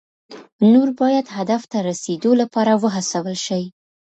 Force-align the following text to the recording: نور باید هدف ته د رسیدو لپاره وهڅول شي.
نور 0.71 0.89
باید 0.99 1.25
هدف 1.37 1.61
ته 1.71 1.77
د 1.81 1.85
رسیدو 1.89 2.31
لپاره 2.41 2.71
وهڅول 2.83 3.35
شي. 3.45 3.63